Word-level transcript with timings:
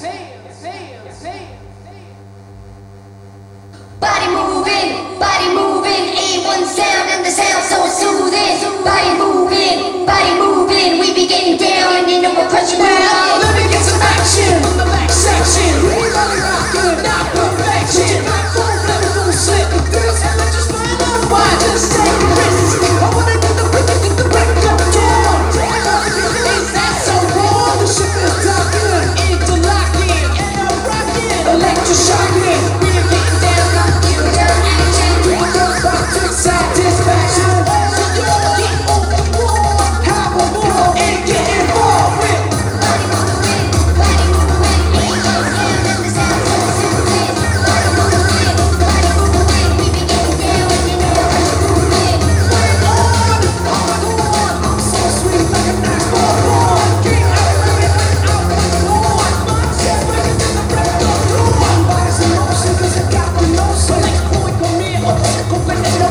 sim 0.00 0.25